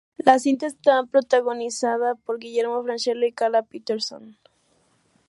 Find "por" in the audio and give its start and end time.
2.15-2.39